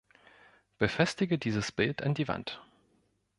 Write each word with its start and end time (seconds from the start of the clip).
Befestige 0.79 1.37
dieses 1.37 1.71
Bild 1.71 2.01
an 2.01 2.15
die 2.15 2.27
Wand. 2.27 2.59